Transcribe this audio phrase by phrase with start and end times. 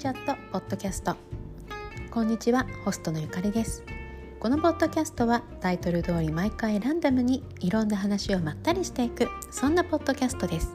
[0.00, 1.14] チャットポッドキャスト。
[2.10, 3.84] こんにちはホストのゆかりです。
[4.38, 10.74] このポッドキャストはタイトル通り毎回ランダムにいろんな話をまったりしていくそんなポッドキャストです。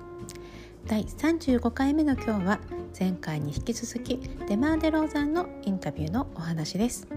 [0.85, 2.59] 第35回目の今日は
[2.99, 7.07] 前回に引き続きデマーデローザンのインタビューのお話です。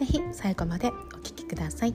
[0.00, 1.94] ぜひ最後までお聞きください。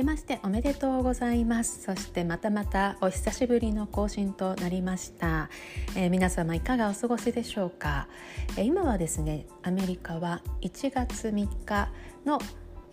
[0.00, 1.82] けましておめでとうございます。
[1.82, 5.50] そしてまたまたお久しぶりの更新となりました、
[5.94, 8.08] えー、皆様いかがお過ごしでしょうか、
[8.56, 11.90] えー、今はですねアメリカは1月3日
[12.24, 12.38] の、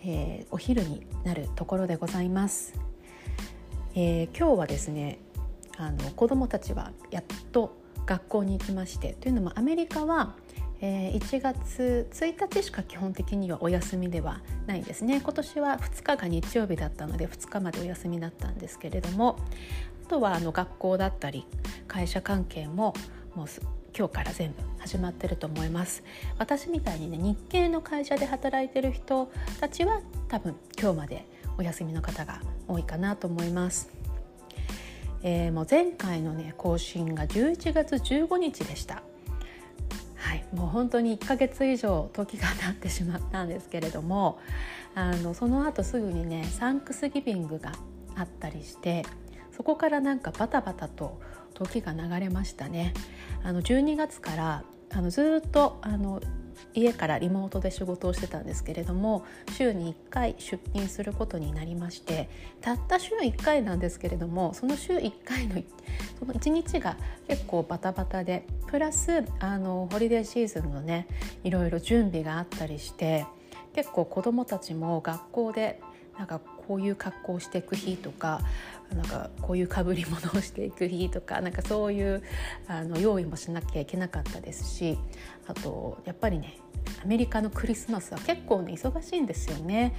[0.03, 2.77] えー、お昼になるところでございます、
[3.95, 5.19] え今日はですね
[5.77, 10.36] あの子どもたちはやっと学校に行きましてというのもアメリカは
[10.80, 15.22] えー、1月1日しか基本的にはお休みではないですね。
[15.22, 19.38] 今年は2日が日曜日だったので2日までお休みだったんですけれども
[20.05, 21.45] あとはあの学校だったり
[21.88, 22.94] 会社関係も
[23.36, 23.48] もう
[23.98, 26.03] 今日から全部始まってると思います。
[26.38, 31.25] 私みたいにね日系の会社で働いてる人たちは多分今日まで
[31.58, 33.89] お休みの方が多いかなと思います、
[35.23, 39.02] えー、もう前回のね更新が11月15日でした。
[40.28, 44.39] はい、もう本当に1ヶ月以上時が経ってしまったんですけれども
[44.94, 47.72] あのその後すぐにねサンクスギビングが
[48.17, 49.05] あったりして
[49.55, 51.22] そこからなんかバタバタと
[51.53, 52.94] 時が流れましたね。
[53.42, 56.22] あの12月からあのずっとあの
[56.73, 59.25] 家からリモートで仕事をしてたんですけれども
[59.58, 62.30] 週に1回出勤することになりまして
[62.61, 65.61] たった週1回なんですけれどもその週1回の
[66.19, 71.08] その1日が結構バタバタでプラスあのホリデーシーズンのね
[71.44, 73.25] いろいろ準備があったりして
[73.73, 75.80] 結構子どもたちも学校で
[76.17, 78.42] なんかこういう格好をしていく日とか
[78.95, 82.23] なんかこういうかぶり物をしていく日とか なんかそういう
[82.67, 84.98] あの用意もしなきゃいけなかったですし
[85.48, 86.59] あとやっぱりね
[87.03, 89.93] アメリカのクリスマスは結構ね忙しいんですよね。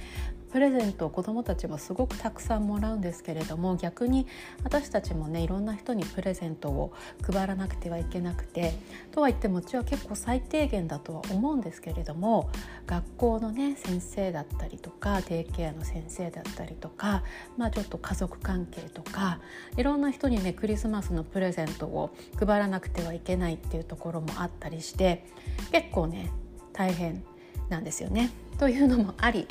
[0.51, 4.25] プレゼントを子どもたちもすごくたくさんもらうんですけれども逆に
[4.63, 8.73] 私たちもねいろんな人にプレゼントを配らなくてはいけなくて
[9.11, 12.49] とは言ってもうちは結構最低限だとは思うんですけれども
[12.87, 17.23] 学校のね先生だったりとかデイケアの先生だったりとか、
[17.57, 19.39] まあ、ちょっと家族関係とか
[19.77, 25.25] いろんな人にねクリスマスのプレゼントを配らなくてはいけないっていうところもあったりして
[25.71, 26.31] 結構ね
[26.73, 27.23] 大変
[27.69, 28.31] なんですよね。
[28.57, 29.47] というのもあり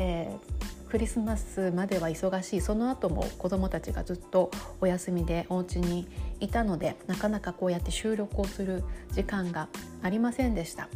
[0.00, 2.60] えー、クリスマスまでは忙しい。
[2.60, 4.50] その後も子どもたちがずっと
[4.80, 6.08] お休みでお家に
[6.40, 9.68] いたのでなかなかこうやって収録をする時間が
[10.02, 10.88] ありませんでした。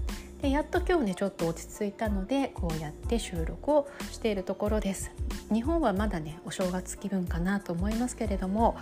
[0.43, 5.13] でやっと今日ねちょっと落ち着いたのでこうやって収録をしているところです。
[5.53, 8.77] 日本はまだねお正月気分かなと思いますけれども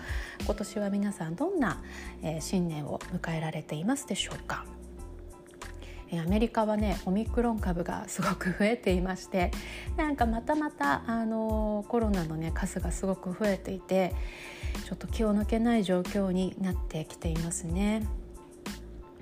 [0.44, 1.82] 今年は皆さんどんな、
[2.22, 4.64] えー、新年を迎えられていますでしょうか？
[6.20, 9.50] アメリカはねオミクロン株がすごく増えていまして
[9.96, 14.14] なんかまたまたあのコロナの、ね、数がすごく増えていて
[14.86, 18.06] ちょっと気を抜けない状況になってきていますね。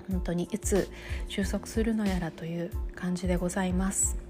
[0.09, 0.89] 本当にいつ
[1.29, 4.20] 収束するのやらという感じでございます。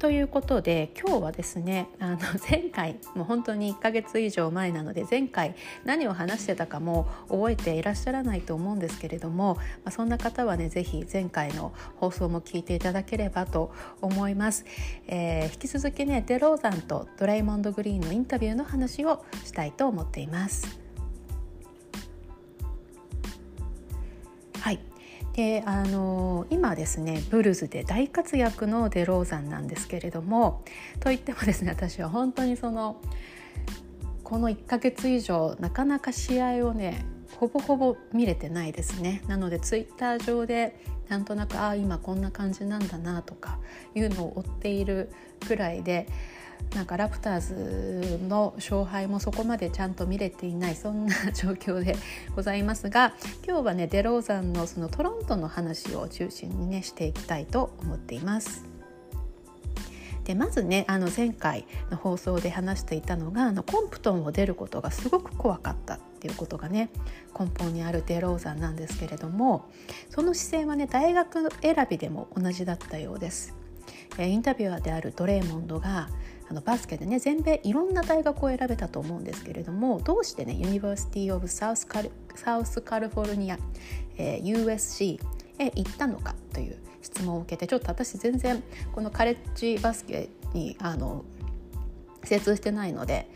[0.00, 2.18] ということで今日はですねあの
[2.50, 14.64] 前回もう本当に1ヶ月以上前なので前回何を話してたかも覚えていらっしゃらないと思うんですけれども、まあ、そんな方はね是非前回の放送も聞いていただければと思います、
[15.06, 20.79] えー、引き続きねデローザンとドライモンド・グリーンのインタビューの話をしたいと思っています。
[25.34, 30.64] であの今ですねブルズで大活躍のデローザンなんですけれども
[30.98, 33.00] といってもですね私は本当にその
[34.24, 37.04] この1ヶ月以上なかなか試合をね
[37.36, 39.22] ほぼほぼ見れてないですね。
[39.26, 40.78] なのでツイッター上で
[41.08, 43.58] なんとなくああ今こんな感じなんだなとか
[43.94, 45.10] いうのを追っている
[45.46, 46.06] くらいで
[46.74, 51.96] なんかラプターズの勝敗もそこまでちゃんと見れていないそんな状況で
[52.36, 53.12] ございますが
[53.46, 58.64] 今日はねデローザンのそのトロントの話を中心にねしていきたいと思っています。
[60.24, 66.90] でまずねあの前回の放送で話していたのがあのコンプトンを出ることがすごく怖かったっていうことがね
[67.36, 69.68] 根本にあるデローザンなんですけれども
[70.08, 73.56] その姿勢はね大学選びでも同じだったようです。
[74.18, 76.08] インタビュアーであるドレーモンドが
[76.50, 83.58] あのバスケでね全米いろんな大学を選べたと思うんですけれどもどうしてね University of South Cal South California、
[84.16, 85.20] えー、USC
[85.60, 88.62] へ行ったのかという質問を受けてちょっと私全然
[88.92, 91.24] このカレッジバスケにあの
[92.24, 93.30] 精通してないので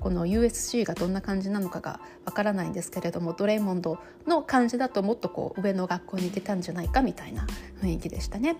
[0.00, 7.46] この USC がどんな感じなのかがわからないんですけれどもドレイモンドの感じだともっとこう上の学校に行けたんじゃないかみたいな
[7.82, 8.56] 雰囲気でしたね。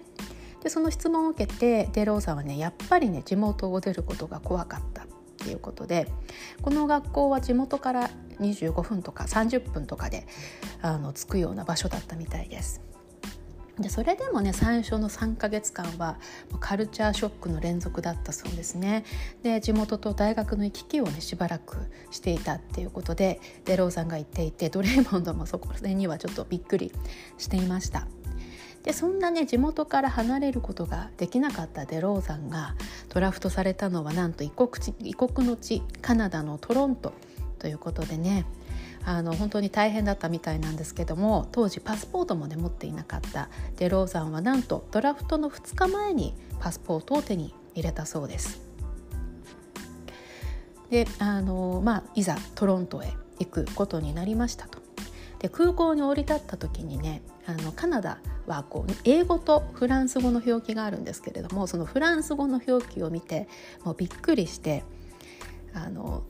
[0.69, 5.07] でその質問を受けてデローザはねやっぱりね地元を出ることが怖かったっ
[5.39, 6.07] ていうことで
[6.61, 10.27] この学校は地元から25分とか30分とかで
[10.83, 12.83] あの着くような場所だったみたいです。
[13.79, 16.19] でそれでもね最初の3ヶ月間は
[16.61, 19.05] カルチャーショックの連続だったそうですね
[19.45, 21.77] で地元と大学の行き来をねしばらく
[22.11, 26.93] していたっていうことでデローザンが言っていてドレーモンドもそこにはちょっとびっくり
[27.39, 28.09] していました
[28.85, 32.75] でそんなね地元から離れることができなかったデローザンが
[33.09, 34.71] ドラフトされたのはなんと異国
[35.01, 37.13] 異国の地カナダのトロント
[37.59, 38.47] ということでね
[39.05, 48.61] あの本当に大変だったみたいなんですけども当時パスポートもね持っていなかったデローザンはなんとドラフトの2日前にパスポートを手に入れたそうです。
[50.91, 54.79] であの、まあ、いざトロントへ行くことになりましたと。
[55.39, 63.49] で空港に降り立った時にねあのカナダはこう英語とフランス語の表記があるんですけれどもそのフランス語の表記を見て
[63.85, 64.85] もうびっくりして
[65.73, 66.25] あの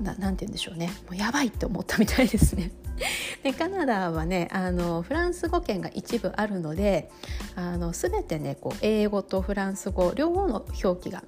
[0.00, 2.72] ななんて言うんでしょうねもうやばいって思ったみたいですね。
[3.44, 7.10] でカナダはねあのフランス語圏が一部あるので
[7.54, 11.22] あの全てねこう英語とフランス語両方の表記が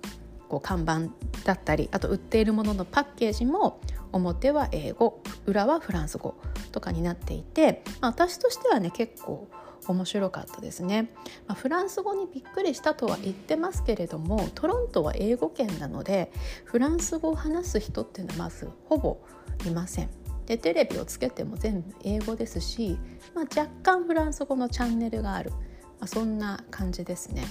[0.48, 1.02] こう看板
[1.44, 3.80] だったりあと売っているもののパッケージも
[4.16, 6.34] 表は英語裏はフランス語
[6.72, 9.48] とかになっていて、まあ、私としてはね結構
[9.88, 11.10] 面白かったですね、
[11.46, 16.32] まあ、フランス語にびっくりしたとは言ってますけれどもトロントは英語圏なので
[16.64, 19.18] フランス語を話す人っていうのはまずほぼ
[19.66, 20.10] いません。
[20.46, 22.98] でテレビをつけても全部英語ですし、
[23.34, 25.56] まあ、若干フランス語のチャンネルがある、ま
[26.02, 27.44] あ、そんな感じですね。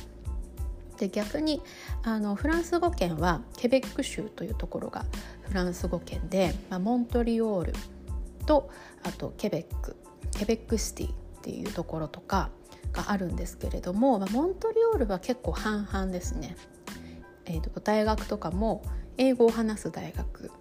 [0.97, 1.61] で逆に
[2.03, 5.05] あのフランス語圏はケベック州というところが
[5.55, 7.73] ランス語圏で、まあ、モントリオール
[8.45, 8.69] と
[9.03, 9.95] あとケベック
[10.37, 11.11] ケベックシティっ
[11.41, 12.49] ていうところとか
[12.91, 16.55] があるんですけれども、まあ、モントリオールは結構半々ですね。
[17.45, 18.83] えーと、大学とかも
[19.17, 20.51] 英語を話す大学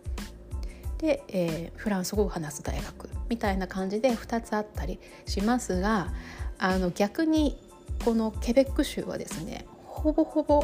[0.99, 6.13] で、えー、フランス語を話す大学みたいな感じで2つあったりしますが
[6.59, 7.59] あの逆に
[8.05, 10.63] このケベック州はですねほぼほぼ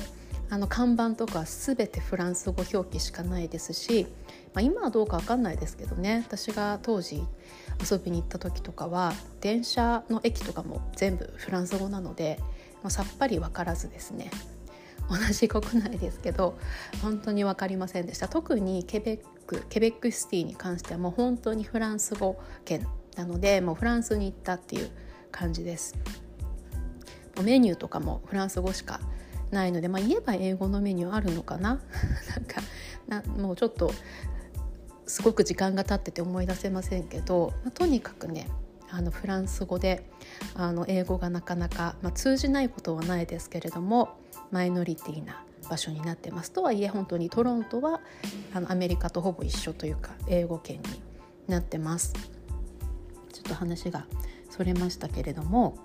[0.51, 4.09] あの看板とか全てフランス語表記しかないですし、
[4.53, 6.25] まあ、今はどうか分かんないですけどね。
[6.27, 7.23] 私が当時
[7.89, 12.39] 遊びに行った時とかは電車の駅とかも全部フランス語なので、
[12.83, 14.31] まあ、さっぱり分からずですね。
[15.09, 16.57] 同じ国内ですけど
[17.03, 18.27] 本当に分かりませんでした。
[18.27, 22.87] 特にケベックケベックシティに関してはもう本当にフランス語圏
[23.17, 24.91] なのでもうフランスに行ったっていう
[25.31, 25.95] 感じです。
[27.43, 29.01] メニューとかもフランス語しか
[29.51, 31.81] ないので、まあ、言えば英語のメニューあるのかな？
[32.37, 32.63] なんか
[33.09, 33.93] なもうちょっと
[35.07, 38.49] すごく時間が経ってて思い出せませんけど、まあ、とにかくね
[38.91, 40.09] あのフランス語で
[40.55, 44.19] あの英語がなかなか、まあ、通じないことはないですけれども
[44.51, 48.01] マイノリティな場所になってますとはいえ本当にトロントは
[48.55, 50.83] あのアメリカとほぼ一緒というか英語圏に
[51.49, 52.15] なってます。
[53.33, 54.07] ちょっと話が
[54.51, 55.79] それましたけれども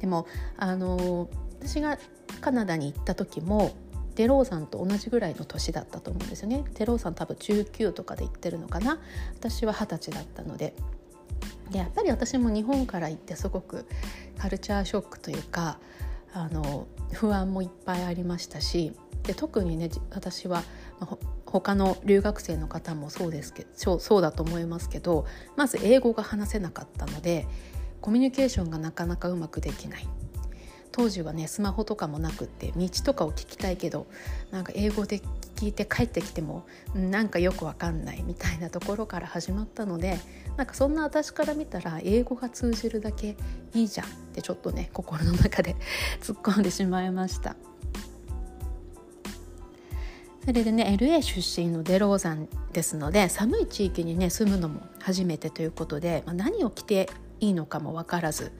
[0.00, 0.26] でも
[0.56, 1.28] あの
[1.60, 1.98] 私が
[2.42, 3.74] カナダに行った時も
[4.16, 6.64] デローさんと同じぐらいの年だったと思うんですよね。
[6.74, 8.98] デローさん多分19とかで行ってるのかな。
[9.34, 10.74] 私は二十歳だったので。
[11.70, 13.86] でやっぱり私も日本から行ってすごく
[14.38, 15.78] カルチャーショックというか
[16.34, 20.62] あの不安もいっぱいありましたしで特にね私は
[21.46, 27.46] 他の留学生の方もそうですけどそうだと思いますけどまず英語が話せなかったので
[28.00, 30.08] コミュニケーションがなかなかうまくできない。
[30.92, 34.06] 当時はねスマホとかもなくって道とかを聞きたいけど
[34.50, 35.20] なんか英語で
[35.56, 40.18] 聞いて帰ってきてもなんかよくわかんないみたいなところから始まったので
[40.56, 43.36] なんかそんな私から見たら英語が通じるだけ
[43.74, 45.76] いいじゃんってちょっとね心の中で
[46.20, 47.56] 突っ込んでしまいました。
[50.44, 57.08] それでね LA 出身のデローザンですので寒い地域にね住むのも初めてということで、まあ、何を着て
[57.38, 58.50] いいのかも分からず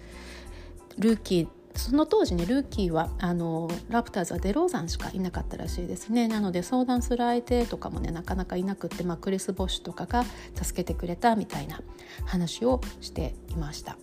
[0.96, 6.28] ルーキーその当時ねルーキーはあのラプターズはデローザンしかいなかったらしいですね。
[6.28, 10.24] なので相談する相手とかもねなかなかいなくって、まあ、クリス・ボッシュとかが
[10.54, 11.80] 助けてくれたみたいな
[12.26, 13.96] 話をしていました。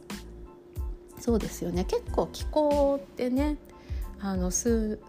[1.20, 1.86] そうですよね。
[1.86, 3.58] 結構気候ってね
[4.20, 5.00] あの住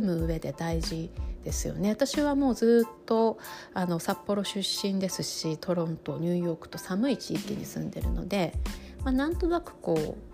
[0.00, 1.10] む上で大事
[1.42, 1.90] ですよね。
[1.90, 3.38] 私はもうずっと
[3.74, 8.54] あの札幌出身ですしトロントニューヨークと寒い地域に住んでるので、
[9.02, 10.30] まあ、なんとなくこう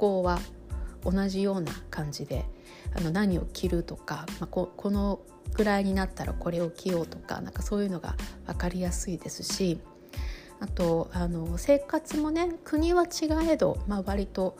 [0.00, 0.40] 向は
[1.04, 2.44] 同じような感じで
[2.94, 5.20] あの何を着るとか、まあ、ここの
[5.54, 8.16] ぐらいになったらこれを着ようとかなんかそういうのが
[8.46, 9.80] 分かりやすいですし
[10.60, 14.56] あとあの生活もね国は違えど、まあ、割と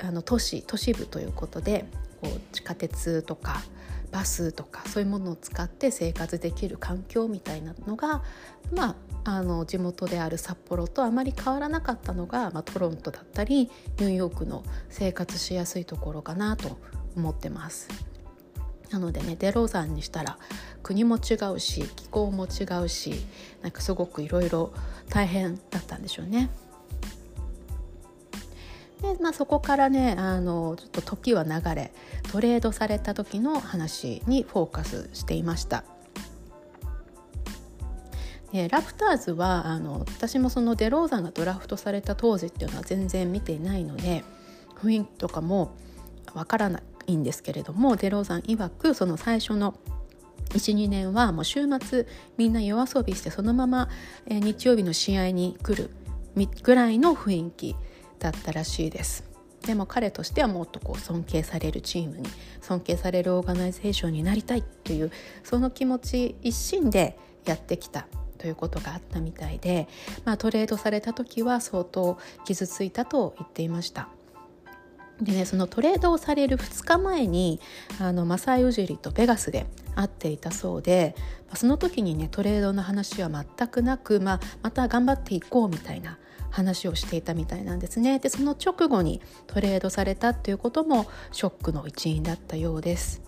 [0.00, 1.84] あの都市都市部ということで
[2.20, 3.62] こう地下鉄とか
[4.12, 8.22] バスとかそういうものを使って生活できる環境みたいなのが、
[8.72, 16.78] まあ、あの地元である札幌とあまり変わらなかったのが、まあ、トロントだったりニューヨークの生活しやすいところかなと
[17.16, 17.88] 思ってます。
[18.90, 20.36] なのでねデローザンにしたら
[20.82, 23.24] 国も違うし気候も違うし
[23.62, 24.74] なんかすごくいろいろ
[25.08, 26.50] 大変だったんでしょうね。
[29.20, 31.92] まあ、そこからねあのちょっと時は流れ
[32.30, 35.84] トレードされた時の話にフォーカスしていました。
[38.52, 44.24] でラプターズはあの私もそのデローザンがドラフトされた当時っていうのは全然見ていないので
[44.76, 45.74] 雰囲気とかも
[46.34, 49.74] わからないんですけれどもデローザン曰くその最初の
[50.50, 53.88] 12年はもう週末みんな夜遊びしてそのまま、
[54.26, 55.90] え日曜日の試合に来る
[56.62, 57.76] ぐらいの雰囲気
[58.22, 59.24] だったらしいです
[59.62, 62.28] でも彼としてはもっとこう尊敬されるチームに
[62.60, 65.12] 尊敬されるオーガナイゼーションになりたいっていう
[65.44, 68.06] その気持ち一心でやってきた
[68.38, 69.88] ということがあったみたいで、
[70.24, 74.08] まあ、トレードされた時は相当傷ついたと言っていました。
[75.20, 77.60] でねそのトレードをされる2日前に
[78.00, 81.14] あのマサイ・ウジリとベガスで会っていたそうで
[81.54, 86.18] その時にねトレードの話は全くなく、まあ、また頑張っていこうみたいな
[86.52, 93.22] 話をしていたみたいなんですねでその直後にトレードされたっていうこともショックの一因だったようです。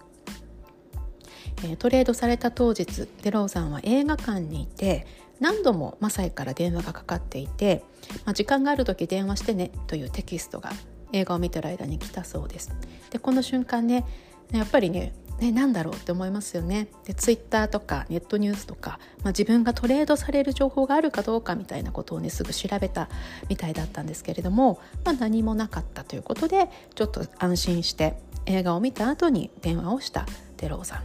[1.64, 5.06] えトレードされた当日デローザンは映画館にいて
[5.40, 7.84] 何度もマサイから電話がかかっていて、
[8.24, 10.70] まあ、時間がある時電話してねというテキストが
[11.12, 12.72] 映画を見てる間に来たそうです。
[13.10, 14.04] でこの瞬間ね
[14.52, 16.88] やっぱりねね、何だろうって思いますよね。
[17.04, 23.08] でツイッターとかネットニュースとか、まあ、自分がトレードされる情報があるかどうかみたいなことをねすぐ調べた
[23.48, 30.26] みたいだったんですけれども、まあ、何もなかったということでちょっと安心して映画を見た後に電話をした
[30.58, 31.02] デローさん。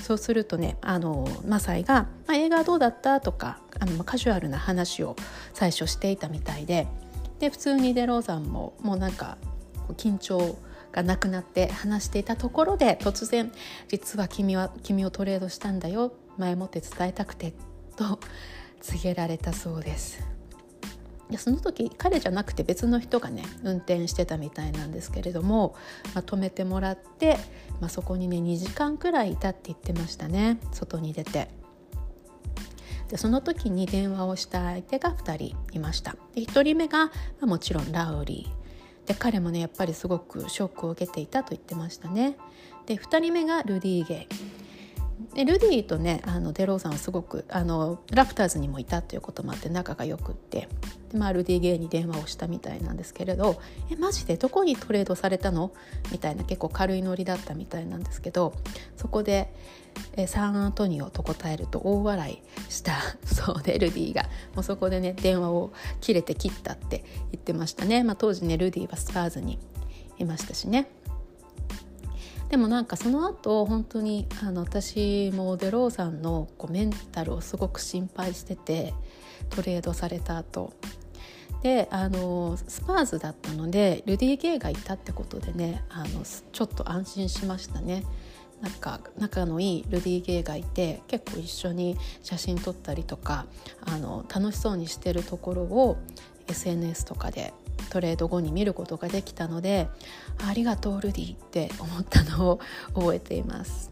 [0.00, 5.16] そうするとねあのマサイが、まあ、映画はどうだったとかあのカジュアルな話を
[5.54, 6.88] 最初していたみたいで
[7.38, 9.36] で普通にデローザンももうなんか
[9.96, 13.50] 緊張してがなくなって話していたところで突然
[13.88, 17.54] 「実は君は君をトレードしたんだよ前もって伝えたくて」
[17.96, 18.18] と
[18.80, 20.32] 告げられたそうです。
[21.30, 25.74] でその時彼じゃなくて別の人がね運転してたみたいなんですけれども、
[26.14, 27.38] まあ、止めてもらって、
[27.80, 31.48] まあ、そこにね2時間くらいいたって言ってましたね外に出て。
[33.08, 38.61] でその時に電話をした相手が2人いましたで1人目が、ま、もちろんラウリー
[39.06, 42.36] で彼もねやっぱりすごくショックを受けていたと言ってましたね。
[42.86, 44.28] で2人目がルディー・ゲ。
[45.34, 50.68] でルディとねあのデローザンはすごくあのラプターズにもいたということもあって仲がよくって。
[51.10, 53.60] で、まあ、ルディ・ゲイに電話をしたみたいなんですけれど
[53.90, 54.36] 「えマジで？
[54.36, 55.72] どこにトレードされたの?」
[56.10, 58.54] みたいな結構軽いノリだったみたいなんですけど
[58.96, 59.52] そこで
[60.16, 62.94] えサンアントニオと答えると大笑いした。
[63.26, 64.22] そうでルディが。
[64.54, 69.58] もうそこでね電話を切れて切ったって言ってましたね、まあ、当時ねルディはスパーズに
[70.18, 70.88] いましたしね。
[72.52, 78.92] でもなんかその後本当にあの私もデローさんのこうメンタルをすごく心配してて
[79.48, 80.74] トレードされた後
[81.62, 88.04] であのスパーズだったのでルディ・ゲイがいたってことでねあのちょっと安心しましたね。
[88.60, 93.46] なんか仲のいいルディ・ゲイがいて結構一緒に写真撮ったりとか
[93.80, 95.96] あの楽しそうにしてるところを
[96.48, 97.52] SNS とかで
[97.90, 99.88] トレード後に見ることができたので
[100.46, 102.60] ありがとうルディって思ったのを
[102.94, 103.90] 覚えています。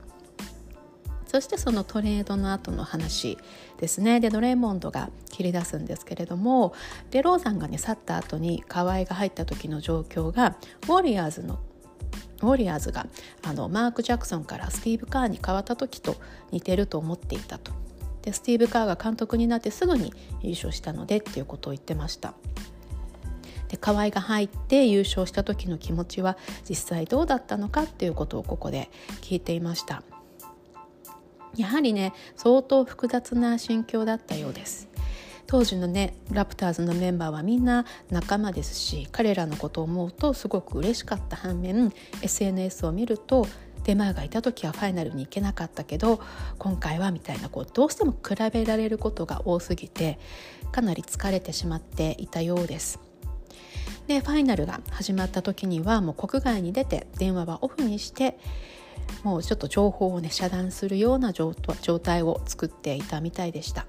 [1.27, 3.39] そしてそのトレードの後の話
[3.79, 4.19] ですね。
[4.19, 6.75] でドレイモンドが切り出すんですけれども
[7.13, 11.61] でローザンがね去った後に河合が入った時の状況がウォリアーズの
[12.43, 13.07] ウォリアーズが
[13.45, 16.17] あのマーク・ジャクソンからスティーブ・カーに変わった時と
[16.51, 17.73] 似てると思っていたと。
[18.23, 20.13] でスティーブ・カーが監督になってすぐに
[20.43, 22.35] 優勝したのでっていうことを言ってました。
[23.69, 26.37] で河合が入って優勝した時の気持ちは
[26.69, 30.03] 実際どうだったのかっていうことをここで聞いていました。
[31.57, 34.89] やはりね相当複雑な心境だったようです。
[35.47, 43.49] 当時のねラプターズのメンバーはみんな仲間ですし彼らのことを思うとすごく嬉しかった反面 SNS を見ると
[43.85, 46.21] デマーがいた時はファイナルに行けなかったけど
[46.59, 50.19] 今回はみたいなこうどうしても比べられることが多すぎて
[50.73, 53.01] かなり疲れてしまっていたようです。
[54.07, 58.39] でファイナルが始まった時にはもう国外に出て電話はオフにして
[59.23, 63.87] もうちょっと情報をね遮断するような状態を作っていたみたいでした。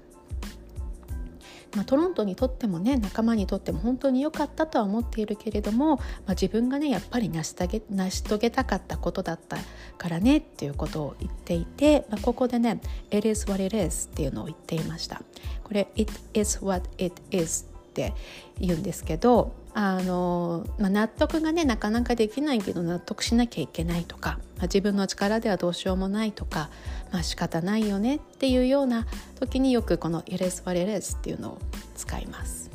[1.74, 9.56] まあ、トロントにとってもね仲間にとっても本当に良かったとは思っているけれども、まあ、自分がねやっぱり成し遂げ成し遂げたかったことだった
[9.96, 15.22] からねっていうことを言っていて、まあ、ここでね「It is what it is」っていうのを言っていました。
[15.64, 18.14] これ「It is what it is」って
[18.58, 26.70] 言うんですけどあの、まあ、納得がねなかなかできないけど納得しなきゃいけないとか、まあ、自分の力ではどうしようもないとか、
[27.12, 29.06] まあ仕方ないよねっていうような
[29.38, 31.58] 時によくこの「It is what it is」っていうのを
[31.94, 32.70] 使います。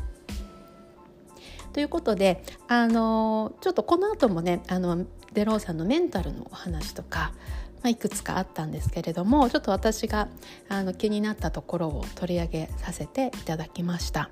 [1.74, 7.34] ということであのちょっとこの後もねあのデローさんのメンタルのお話とか
[7.78, 10.28] まあ、いくつかあったんですけれどもちょっと私が
[10.70, 14.30] あの気になったところを取り上げさせていただきました。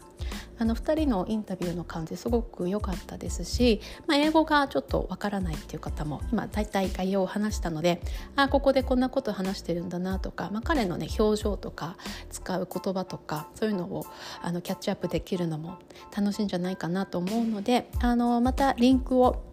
[0.58, 8.02] あの2人のインタビューの感じすごく良かったですし、まあ、英語がちょっとわからないっていう方も今大体概要を話したので
[8.36, 11.98] あここでこんなこと話してるんだなとか、まあ、彼のね表情とか
[12.30, 14.06] 使う言葉とかそういうのを
[14.42, 15.80] あのキャッチアップできるのも
[16.16, 19.44] 楽しいんじゃないかなと思うのであのまたリンクを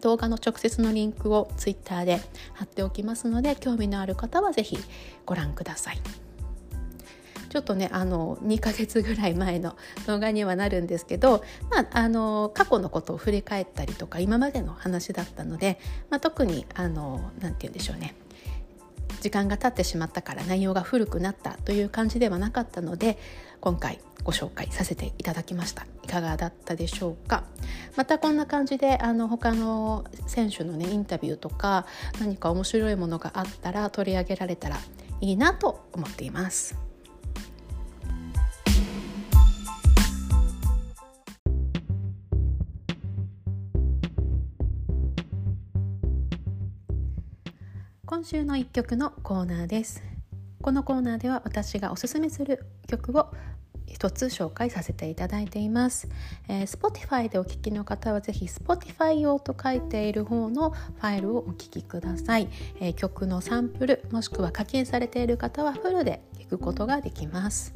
[0.00, 2.20] 動画の直接のリンクを Twitter で
[2.54, 4.78] 貼っておきますので興味のある方は是非
[5.26, 6.29] ご覧ください。
[7.50, 9.76] ちょっとねあの2ヶ月ぐらい前の
[10.06, 15.78] 動画にはなるんですけど、まあ、あの過去のことを振り返ったりとか今までの話だったので、
[16.08, 18.14] まあ、特に何て言うんでしょうね。
[19.20, 23.18] 時間が経ってしまったから内容が古くなったという感じではなかったので
[23.60, 25.86] 今回ご紹介させていただきました。
[26.04, 27.44] いかがだったでしょうか。
[27.96, 31.86] またこんな感じであの他の選手のねインタビューとか
[32.20, 34.76] 何か面白いものがあったら取り上げられたら
[35.20, 36.89] いいなと思っています。
[48.20, 50.02] 今週の一曲のコーナーです。
[50.60, 53.32] このコーナーでは私がおすすめする曲を
[53.86, 56.06] 一つ紹介させていただいています、
[56.46, 67.72] えー、Spotify でお聴きの方はぜひ Spotify 用と書いている方のファイルをお聴きください、えー、曲のサンプルもしくは課金されている方はフルで聴くことができます。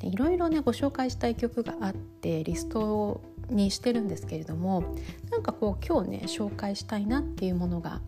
[0.00, 4.96] でいろいろねご紹介したい曲があってリストにしてるんですけれども
[5.30, 8.00] なんかこう今日ね紹介したいなっていうものが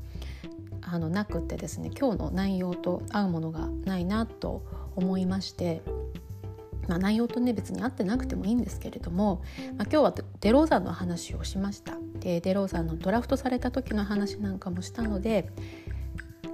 [0.89, 4.63] あのなくってですね今日の内容と合うものがないなと
[4.95, 5.83] 思いまして
[6.89, 9.43] まあ、内容とね別に合ってなくてもいいんですけれども、
[9.77, 15.51] まあ、今日はデローザンの話をしましたでデローザンのドラフトされた時の話なんかもしたので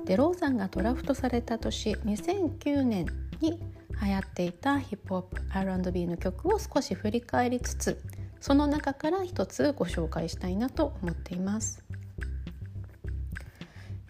[0.07, 3.07] デローザンがドラフトされた年2009年
[3.41, 3.61] に
[4.03, 8.03] 流行っていたヒップホップ R&B の曲を少し振り返りつつ
[8.41, 11.85] その中から一つご紹介したいなと思っています。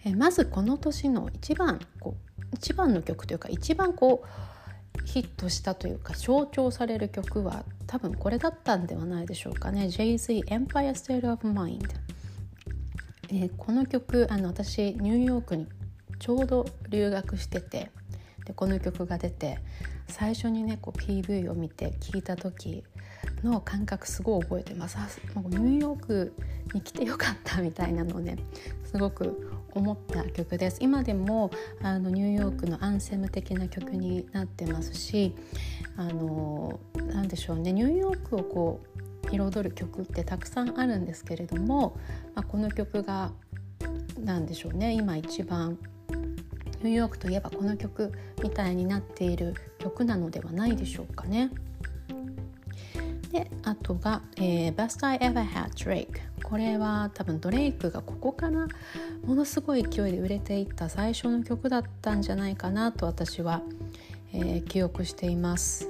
[0.05, 9.87] えまずこの年の一番こう一番の曲というか一番こうヒットしたというか象徴される曲は多分これだったんではないでしょうかね。
[9.87, 11.89] Jay-Z Empire State of Mind、
[13.29, 15.67] えー、この曲あの私ニューヨークに
[16.19, 17.91] ちょうど留学してて
[18.45, 19.59] でこの曲が出て
[20.07, 22.83] 最初にねこう PV を見て聴いた時
[23.43, 24.97] の感覚すごい覚えてます。
[25.35, 26.33] ニューヨーク
[26.73, 28.37] に来てよかったみたいなのをね
[28.85, 30.77] すごく思った曲です。
[30.81, 35.35] 今でもあのニューヨークのアンセム的な曲になってますし
[35.97, 36.79] あの
[37.11, 37.73] なでしょうね。
[37.73, 38.81] ニューヨークをこ
[39.27, 41.97] う彩る曲ってたくさんあるんですけれども、
[42.35, 43.31] まあ、この曲が
[44.19, 44.93] 何でしょうね。
[44.93, 45.77] 今一番
[46.83, 48.11] ニューヨークといえばこの曲
[48.43, 51.49] みたいになっている曲なのではないでしょうかね。
[53.31, 58.67] であとが、えー、Best I Ever Had Drake これは多分ドレイクがここから
[59.25, 63.63] ものすごい勢いで売れていった最初の曲だったんじゃないかなと私は、
[64.33, 65.89] えー、記憶しています。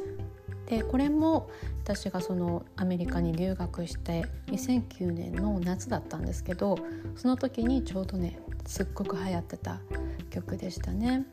[0.68, 1.50] でこれも
[1.84, 6.78] 私がそのアメリカに留学して2009年の夏だったんですけど
[7.18, 9.82] その時にちょうどねすっごく流行ってた
[10.30, 11.26] 曲でしたね。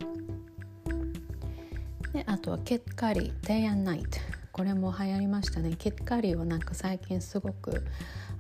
[2.13, 4.09] であとはケッカリ「Day and Night」
[4.51, 7.85] これも流行りましたね Kid Cudi はなんか最近すごく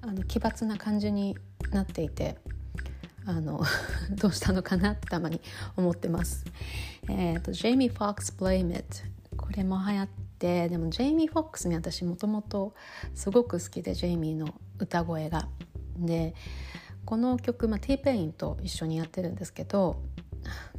[0.02, 1.36] あの奇抜な感じに
[1.70, 2.38] なっていて
[3.26, 3.62] あの
[4.20, 5.40] どうしたのかなってたまに
[5.76, 6.44] 思ってます。
[7.08, 8.86] えーと、ジェイミー・フォックス・ Blame It
[9.36, 10.08] これも流行っ
[10.38, 12.74] てでもジェイミー・フォックスに私もともと
[13.14, 15.48] すごく好きでジェイミーの歌声が。
[15.98, 16.34] で
[17.04, 20.02] この曲、まあ、T ペインと一緒にやってるんですけど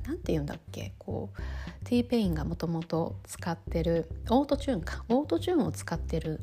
[0.06, 0.94] 何て言うんだっけ？
[0.98, 6.42] こう T ペインがもともと使ってるオートチューンかオートチューンを使ってる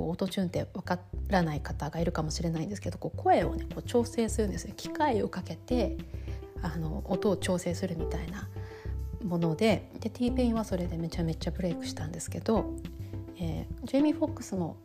[0.00, 5.98] こうオートチューンって分からない方がいるかもしれないんですけどこう声をねこう調整するんですね機械をかけて
[6.62, 8.48] あの音を調整するみたいな
[9.22, 12.74] ものでで T ペインはそれでめちゃめちゃブレイクしたんですけど、
[13.36, 14.78] えー、ジェイミー・フォックスも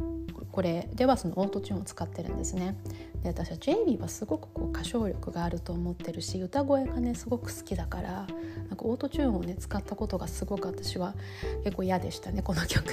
[0.51, 2.77] これではそのオートチューンを使ってるんですね。
[3.23, 11.15] で私はジェイミーはすごくこう歌唱力があると思ってるし歌声がねすごく好きだからなんかオートチューンをね使ったことがすごく私は
[11.63, 12.83] 結構嫌でしたねこの曲。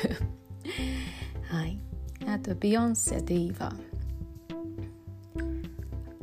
[2.43, 3.73] はい、あとビヨンセ・ディーバ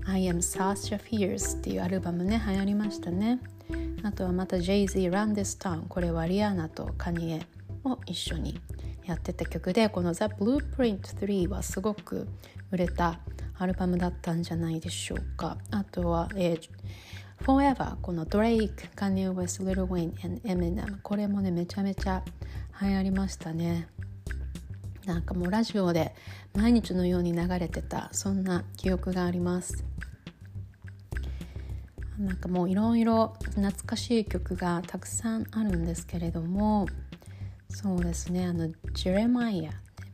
[0.06, 3.40] I am Sasha Fierce っていうアルバムね流行りましたね。
[4.04, 7.42] あとはまた Jay-Z Run This Town これはリアナとカニエ
[7.84, 8.60] も一緒に
[9.06, 12.28] やってた曲でこの The Blueprint 3はすごく
[12.72, 13.20] 売れた
[13.58, 15.58] アルバムだったんじゃないでしょうか。
[15.72, 16.60] あとは、えー、
[17.44, 22.24] Forever この Drake、Kanye West、Lil Wayne and Eminem これもねめちゃめちゃ
[22.82, 23.88] 流行りましたね。
[25.10, 26.14] なんかもうラジオで
[26.54, 29.84] 毎日のように流れてたそんな記憶があります。
[32.20, 36.86] なんかもういろいろ懐かしい曲がたくさんあるんですけれども
[37.70, 39.72] そうですねあのジェレマイア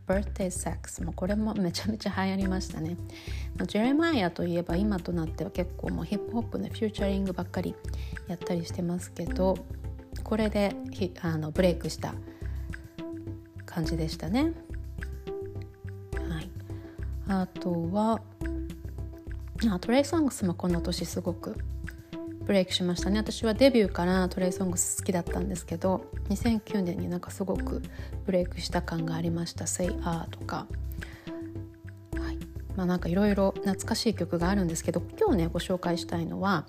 [0.08, 2.96] Birthday Sex もこれもめちゃめちゃ流行りましたね、
[3.58, 7.74] ま、ジェレマイアといえば今となっては結構もうヒップホップのフューチャリングばっかり
[8.28, 9.58] やったりしてますけど
[10.24, 10.76] これで
[11.22, 12.14] あのブレイクした
[13.66, 14.54] 感じでしたね。
[17.28, 18.22] あとは
[19.68, 21.58] あトレイ・ソングスもこの年すごく
[22.46, 27.82] ブレイクしましたね私はデビューからトレイソングス好きだったんですけど2009年になんかすごく
[28.26, 30.68] ブレイクした感がありました「Say Ah」とか。
[32.76, 36.66] まあ、なんかいろいろ懐かしい曲があるんですけど今日ねご紹介したいのは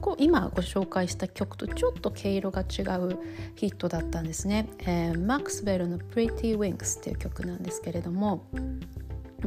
[0.00, 3.18] こう今ご紹介した曲とちょっと毛色が違う
[3.54, 4.68] ヒットだったんですね。
[4.80, 8.44] えー、マックスウェルの「Pretty Wings」っていう曲なんですけれども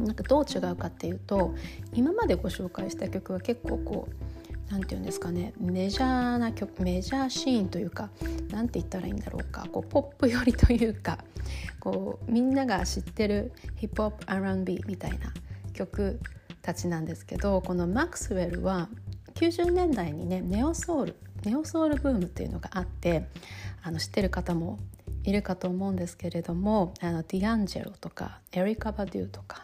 [0.04, 1.54] なんかどう違うかっていうと
[1.92, 4.14] 今までご紹介した曲は結構こう
[4.70, 8.10] 何て言うんですかねメジャーな曲メジャーシーンというか
[8.50, 11.18] 何て言ったらいいんだろうかこうポップ寄りというか
[11.80, 15.32] こうみんなが知ってるヒップホップ R&B みたいな
[15.72, 16.20] 曲
[16.62, 18.88] たちなんですけどこのマックスウェルは
[19.34, 23.28] 90年代にねネオソウルネオソウルブームっていうのがあって
[23.82, 24.78] あの知ってる方も
[25.24, 29.62] いるかと思うんですけれどもあのディアンジェロとかエリカ・バデューとか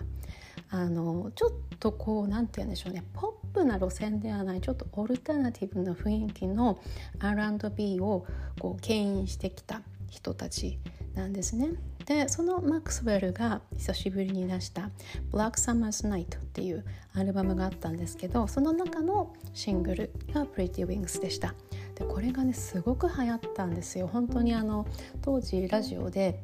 [0.75, 6.81] あのちょっとこう何て言うんでしょうねポップな路線ではないちょっとオルタナティブな雰囲気の
[7.21, 8.27] R&B を
[8.59, 10.81] こう牽引してきた人たち
[11.15, 11.69] なんですね。
[12.07, 14.91] でそのマックスウェルが久しぶりに出した
[15.33, 16.85] 「Black Summer's Night」っていう
[17.15, 21.55] アルバムがあったんですけどその中のシングルが「Pretty Wings」でした。
[21.95, 24.09] でこれがねすごく流行ったんですよ。
[24.09, 24.87] 本当にあの
[25.23, 26.43] 当時ラジオで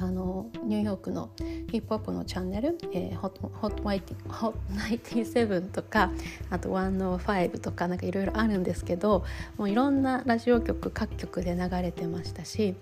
[0.00, 6.12] あのニューヨークのヒップホップのチャンネル、えー、ホットホットホット97とか
[6.50, 9.24] あと105とかなんかいろいろあるんですけど
[9.56, 12.74] もういろんなラジオ局各局で流れてましたし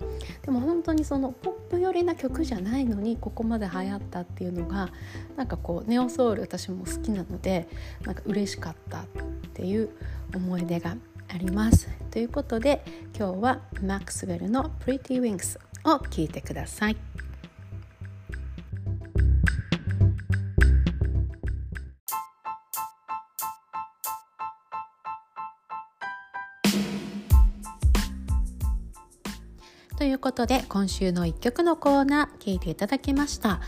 [0.43, 4.91] でも本当にそのポップ寄りな曲じゃないのにここまで流行ったっていうのが
[5.37, 7.69] なんかこうネオソウル私も好きなので
[8.05, 9.07] なんか嬉しかったっ
[9.55, 9.91] ていう
[10.35, 10.97] 思い出が
[11.29, 11.89] あります。
[12.11, 12.85] ということで
[13.19, 16.97] 今日はマックスウェルの Pretty Wings を聞いてください。
[29.97, 33.61] ということで今週の1曲のコーナー聞いていただきました。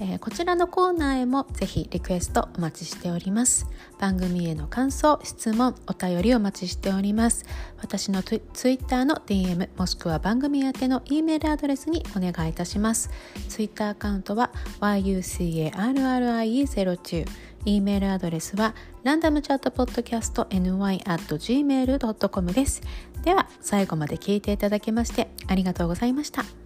[0.00, 3.66] えー、こちらのコーナーへもぜひリクエストお待ちしております。
[3.98, 7.44] 番組への感想質問お便りお待ちしております。
[7.82, 13.10] 私のツイッターの DM もしくは番組宛ての E メールアドレスにお願いいたします。
[13.50, 17.26] ツイッターアカウントは yucarrie02
[17.66, 22.80] E メールアドレスはランダムチャットポッドキャスト ny.gmail.com です。
[23.22, 26.59] では最後まで聞いていただきましてありがとうございました。